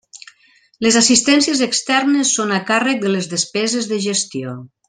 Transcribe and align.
Les 0.85 0.97
assistències 1.01 1.61
externes 1.67 2.33
són 2.39 2.57
a 2.57 2.59
càrrec 2.73 3.07
de 3.07 3.15
les 3.15 3.33
despeses 3.37 3.93
de 3.95 4.05
gestió. 4.11 4.61